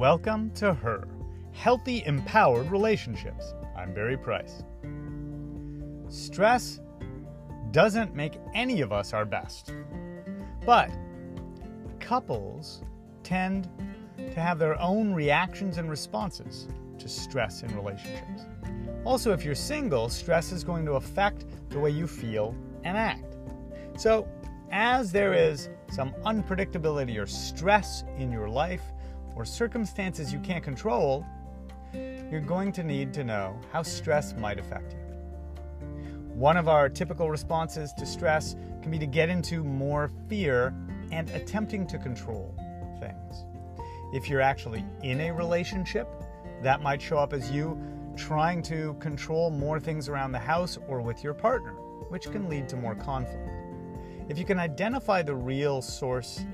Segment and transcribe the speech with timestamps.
[0.00, 1.06] Welcome to Her
[1.52, 3.52] Healthy, Empowered Relationships.
[3.76, 4.62] I'm Barry Price.
[6.08, 6.80] Stress
[7.70, 9.74] doesn't make any of us our best,
[10.64, 10.90] but
[11.98, 12.80] couples
[13.22, 13.68] tend
[14.16, 16.66] to have their own reactions and responses
[16.98, 18.46] to stress in relationships.
[19.04, 23.36] Also, if you're single, stress is going to affect the way you feel and act.
[23.98, 24.26] So,
[24.72, 28.80] as there is some unpredictability or stress in your life
[29.36, 31.24] or circumstances you can't control,
[32.30, 34.98] you're going to need to know how stress might affect you.
[36.34, 40.74] One of our typical responses to stress can be to get into more fear
[41.12, 42.54] and attempting to control
[43.00, 43.44] things.
[44.12, 46.08] If you're actually in a relationship,
[46.62, 47.78] that might show up as you
[48.16, 51.72] trying to control more things around the house or with your partner,
[52.08, 53.48] which can lead to more conflict.
[54.28, 56.44] If you can identify the real source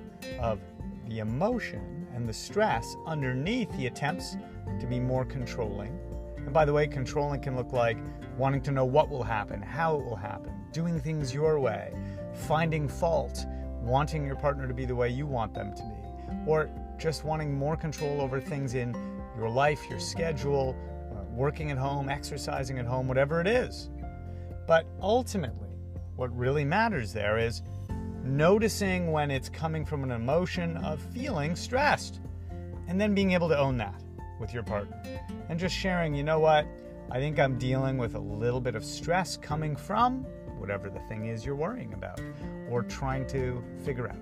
[0.41, 0.61] of
[1.09, 4.37] the emotion and the stress underneath the attempts
[4.81, 5.97] to be more controlling,
[6.39, 7.99] and by the way, controlling can look like
[8.39, 11.93] wanting to know what will happen, how it will happen, doing things your way,
[12.49, 13.45] finding fault,
[13.83, 17.55] wanting your partner to be the way you want them to be, or just wanting
[17.55, 18.97] more control over things in
[19.37, 20.75] your life, your schedule,
[21.13, 23.91] uh, working at home, exercising at home, whatever it is.
[24.67, 25.69] But ultimately,
[26.17, 27.63] what really matters there is
[28.27, 32.21] noticing when it's coming from an emotion of feeling stressed
[32.89, 34.03] and then being able to own that
[34.41, 35.01] with your partner
[35.49, 36.67] and just sharing, you know what,
[37.11, 40.25] I think I'm dealing with a little bit of stress coming from
[40.59, 42.21] whatever the thing is you're worrying about
[42.71, 44.17] or trying to figure out.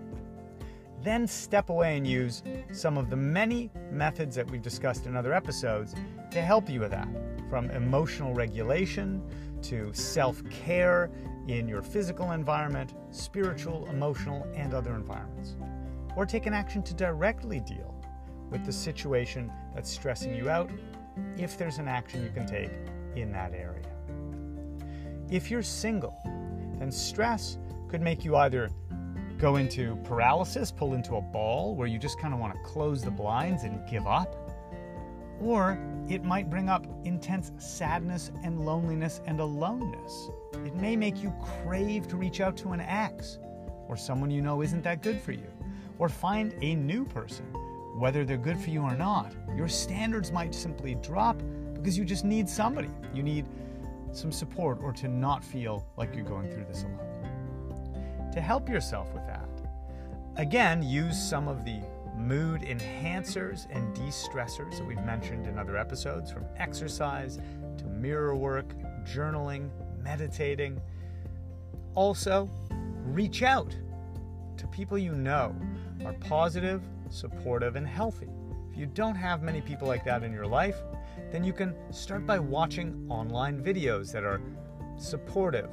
[1.02, 5.34] Then step away and use some of the many methods that we've discussed in other
[5.34, 5.94] episodes
[6.30, 7.08] to help you with that,
[7.50, 9.22] from emotional regulation
[9.64, 11.10] to self care
[11.48, 15.56] in your physical environment, spiritual, emotional, and other environments.
[16.16, 17.94] Or take an action to directly deal
[18.50, 20.70] with the situation that's stressing you out
[21.36, 22.70] if there's an action you can take
[23.16, 23.82] in that area.
[25.30, 26.16] If you're single,
[26.78, 27.58] then stress
[27.88, 28.70] could make you either
[29.38, 33.02] go into paralysis, pull into a ball where you just kind of want to close
[33.02, 34.43] the blinds and give up.
[35.40, 35.78] Or
[36.08, 40.30] it might bring up intense sadness and loneliness and aloneness.
[40.64, 43.38] It may make you crave to reach out to an ex
[43.88, 45.46] or someone you know isn't that good for you,
[45.98, 47.44] or find a new person,
[47.98, 49.32] whether they're good for you or not.
[49.54, 51.40] Your standards might simply drop
[51.74, 52.88] because you just need somebody.
[53.14, 53.44] You need
[54.12, 57.14] some support or to not feel like you're going through this alone
[58.34, 59.48] to help yourself with that.
[60.36, 61.80] Again, use some of the
[62.24, 67.38] mood enhancers and de stressors that we've mentioned in other episodes, from exercise
[67.76, 68.66] to mirror work,
[69.04, 69.68] journaling,
[70.02, 70.80] meditating.
[71.94, 72.50] Also,
[73.04, 73.76] reach out
[74.56, 75.54] to people you know
[76.04, 78.28] are positive, supportive, and healthy.
[78.70, 80.76] If you don't have many people like that in your life,
[81.30, 84.40] then you can start by watching online videos that are
[84.96, 85.68] supportive,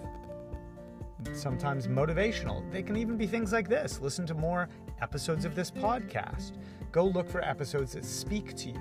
[1.33, 2.69] sometimes motivational.
[2.71, 4.67] They can even be things like this listen to more
[5.01, 6.51] episodes of this podcast.
[6.91, 8.79] Go look for episodes that speak to you,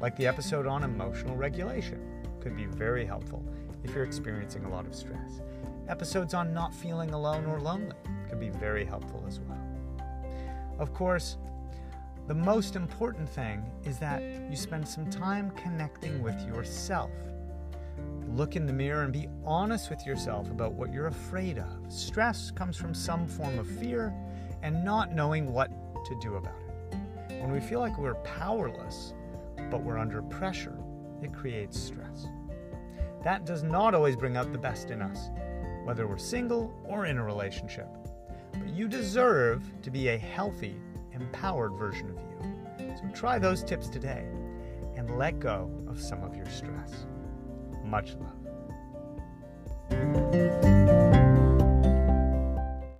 [0.00, 2.00] like the episode on emotional regulation.
[2.40, 3.44] Could be very helpful
[3.84, 5.42] if you're experiencing a lot of stress.
[5.88, 7.96] Episodes on not feeling alone or lonely
[8.28, 9.58] could be very helpful as well.
[10.78, 11.36] Of course,
[12.26, 17.10] the most important thing is that you spend some time connecting with yourself
[18.34, 21.92] look in the mirror and be honest with yourself about what you're afraid of.
[21.92, 24.14] Stress comes from some form of fear
[24.62, 25.70] and not knowing what
[26.06, 26.96] to do about it.
[27.40, 29.14] When we feel like we're powerless,
[29.70, 30.76] but we're under pressure,
[31.22, 32.26] it creates stress.
[33.24, 35.30] That does not always bring out the best in us,
[35.84, 37.88] whether we're single or in a relationship.
[38.52, 40.76] But you deserve to be a healthy,
[41.12, 42.94] empowered version of you.
[42.96, 44.26] So try those tips today
[44.96, 47.06] and let go of some of your stress.
[47.90, 48.14] Much
[49.90, 50.69] love.